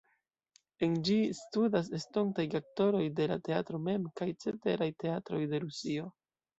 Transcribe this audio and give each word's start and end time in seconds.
En 0.87 0.95
ĝi 1.09 1.17
studas 1.39 1.91
estontaj 1.99 2.47
geaktoroj 2.55 3.05
de 3.23 3.31
la 3.35 3.41
teatro 3.51 3.85
mem 3.91 4.11
kaj 4.19 4.31
ceteraj 4.45 4.93
teatroj 5.07 5.49
de 5.57 5.67
Rusio. 5.71 6.15